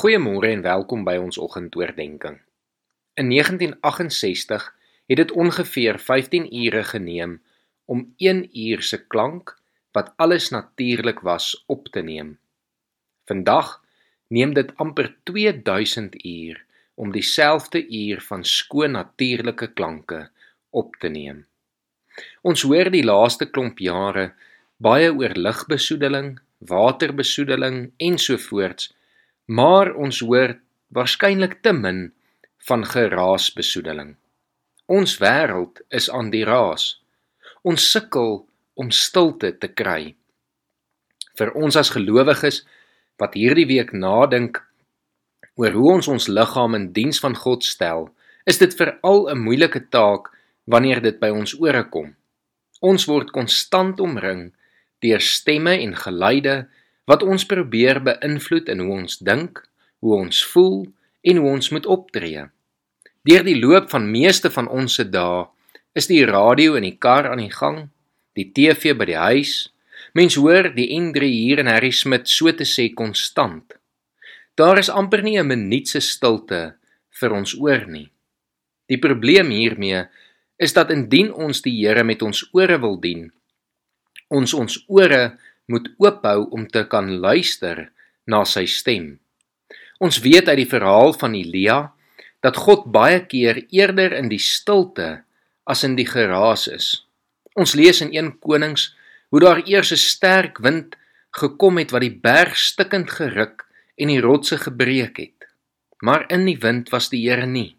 [0.00, 2.40] Goeiemôre en welkom by ons oggendoordenkings.
[3.20, 4.62] In 1968
[5.12, 7.34] het dit ongeveer 15 ure geneem
[7.84, 9.52] om 1 uur se klank
[9.92, 12.30] wat alles natuurlik was op te neem.
[13.28, 13.82] Vandag
[14.32, 16.64] neem dit amper 2000 uur
[16.94, 20.30] om dieselfde uur van skoon natuurlike klanke
[20.70, 21.44] op te neem.
[22.40, 24.32] Ons hoor die laaste klomp jare
[24.76, 26.38] baie oor lugbesoedeling,
[26.72, 28.94] waterbesoedeling ensovoorts
[29.50, 30.54] maar ons hoor
[30.94, 32.12] waarskynlik te min
[32.68, 34.14] van geraasbesoedeling.
[34.86, 37.00] Ons wêreld is aan die raas.
[37.66, 38.44] Ons sukkel
[38.78, 40.14] om stilte te kry.
[41.38, 42.62] Vir ons as gelowiges
[43.18, 44.62] wat hierdie week nadink
[45.58, 48.08] oor hoe ons ons liggaam in diens van God stel,
[48.46, 50.30] is dit veral 'n moeilike taak
[50.64, 52.14] wanneer dit by ons ore kom.
[52.80, 54.52] Ons word konstant omring
[55.02, 56.68] deur stemme en geluide
[57.08, 59.62] wat ons probeer beïnvloed in hoe ons dink,
[60.00, 60.84] hoe ons voel
[61.22, 62.44] en hoe ons moet optree.
[63.28, 65.46] Deur die loop van meeste van ons se dae
[65.96, 67.88] is die radio in die kar aan die gang,
[68.38, 69.54] die TV by die huis.
[70.16, 73.76] Mens hoor die N3 hier in Harry Smit so te sê konstant.
[74.56, 76.76] Daar is amper nie 'n minuut se stilte
[77.20, 78.10] vir ons oor nie.
[78.88, 80.08] Die probleem hiermee
[80.58, 83.32] is dat indien ons die Here met ons ore wil dien,
[84.28, 85.38] ons ons ore
[85.70, 87.88] moet oophou om te kan luister
[88.26, 89.18] na sy stem.
[90.02, 91.78] Ons weet uit die verhaal van Elia
[92.44, 95.22] dat God baie keer eerder in die stilte
[95.68, 96.88] as in die geraas is.
[97.54, 98.90] Ons lees in 1 Konings
[99.30, 100.96] hoe daar eers 'n sterk wind
[101.30, 105.46] gekom het wat die berg stikkend geruk en die rotse gebreek het.
[106.00, 107.76] Maar in die wind was die Here nie.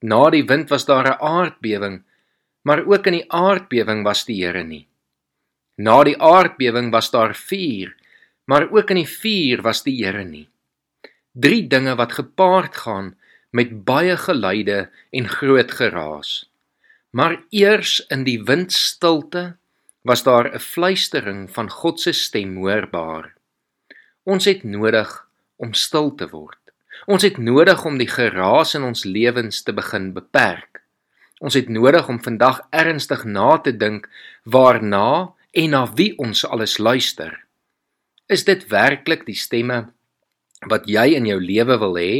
[0.00, 2.04] Na die wind was daar 'n aardbewing,
[2.62, 4.86] maar ook in die aardbewing was die Here nie.
[5.76, 7.94] Na die aardbewing was daar vuur,
[8.44, 10.48] maar ook in die vuur was die Here nie.
[11.32, 13.14] Drie dinge wat gepaard gaan
[13.50, 16.50] met baie geluide en groot geraas.
[17.10, 19.56] Maar eers in die windstilte
[20.02, 23.34] was daar 'n fluistering van God se stem hoorbaar.
[24.22, 25.26] Ons het nodig
[25.56, 26.58] om stil te word.
[27.06, 30.82] Ons het nodig om die geraas in ons lewens te begin beperk.
[31.38, 34.08] Ons het nodig om vandag ernstig na te dink
[34.42, 37.32] waarna en na wie ons alles luister.
[38.26, 39.84] Is dit werklik die stemme
[40.70, 42.14] wat jy in jou lewe wil hê?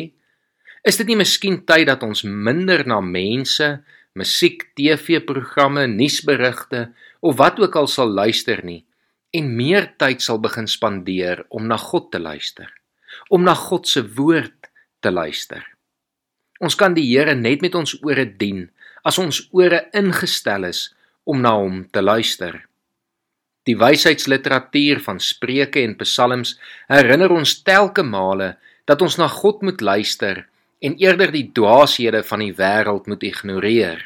[0.84, 3.66] Is dit nie miskien tyd dat ons minder na mense,
[4.14, 6.90] musiek, TV-programme, nuusberigte
[7.24, 8.84] of wat ook al sal luister nie
[9.34, 12.68] en meer tyd sal begin spandeer om na God te luister,
[13.34, 14.68] om na God se woord
[15.02, 15.64] te luister.
[16.62, 18.68] Ons kan die Here net met ons ore dien
[19.02, 20.86] as ons ore ingestel is
[21.26, 22.62] om na hom te luister.
[23.64, 26.58] Die wysheidsliteratuur van Spreuke en Psalms
[26.92, 28.54] herinner ons telke male
[28.88, 30.42] dat ons na God moet luister
[30.84, 34.02] en eerder die dwaashede van die wêreld moet ignoreer.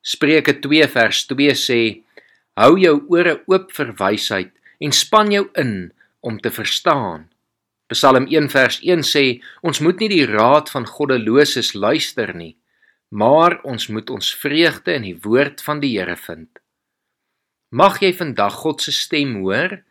[0.00, 1.80] Spreuke 2 vers 2 sê:
[2.56, 5.90] Hou jou ore oop vir wysheid en span jou in
[6.24, 7.26] om te verstaan.
[7.92, 9.24] Psalm 1 vers 1 sê:
[9.60, 12.54] Ons moet nie die raad van goddeloses luister nie,
[13.12, 16.48] maar ons moet ons vreugde in die woord van die Here vind.
[17.68, 19.82] Mag jy vandag God se stem hoor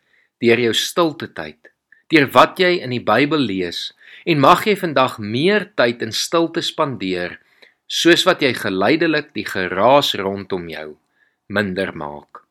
[0.42, 1.70] deur jou stilte tyd,
[2.10, 3.92] deur wat jy in die Bybel lees
[4.26, 7.38] en mag jy vandag meer tyd in stilte spandeer
[7.86, 10.96] soos wat jy geleidelik die geraas rondom jou
[11.46, 12.42] minder maak.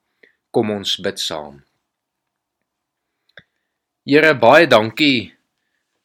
[0.55, 1.61] Kom ons bid saam.
[4.07, 5.33] Here baie dankie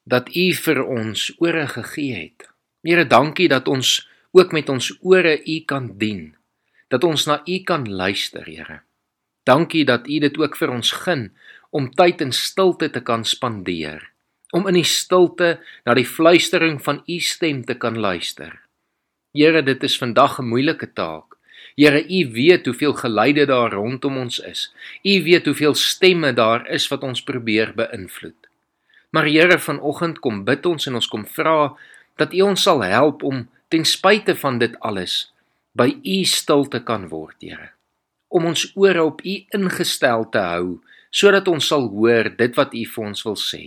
[0.03, 2.49] dat U vir ons ore gegee het.
[2.83, 4.01] Here dankie dat ons
[4.35, 6.33] ook met ons ore U kan dien.
[6.91, 8.83] Dat ons na U kan luister, Here.
[9.43, 11.31] Dankie dat U dit ook vir ons gun
[11.75, 14.05] om tyd in stilte te kan spandeer,
[14.55, 18.61] om in die stilte na die fluistering van U stem te kan luister.
[19.35, 21.35] Here, dit is vandag 'n moeilike taak.
[21.75, 24.71] Here, U weet hoeveel geluide daar rondom ons is.
[25.05, 28.47] U weet hoeveel stemme daar is wat ons probeer beïnvloed.
[29.11, 31.75] Maar Here, vanoggend kom bid ons en ons kom vra
[32.17, 35.33] dat U ons sal help om ten spyte van dit alles
[35.73, 37.73] by U stil te kan word, Here
[38.33, 40.81] om ons ore op U ingestel te hou
[41.13, 43.63] sodat ons sal hoor dit wat U vir ons wil sê.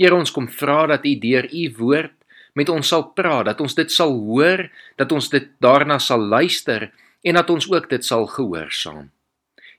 [0.00, 2.16] Here ons kom vra dat U deur U woord
[2.56, 4.66] met ons sal praat, dat ons dit sal hoor,
[5.00, 6.88] dat ons dit daarna sal luister
[7.24, 9.10] en dat ons ook dit sal gehoorsaam.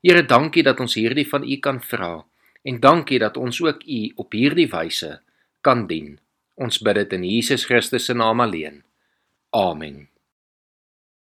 [0.03, 2.13] Here, dankie dat ons hierdie van U kan vra
[2.63, 5.17] en dankie dat ons ook U op hierdie wyse
[5.65, 6.17] kan dien.
[6.59, 8.83] Ons bid dit in Jesus Christus se naam alleen.
[9.53, 10.12] Amen.